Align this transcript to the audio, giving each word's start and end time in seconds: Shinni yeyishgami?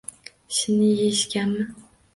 Shinni 0.59 0.89
yeyishgami? 0.89 1.61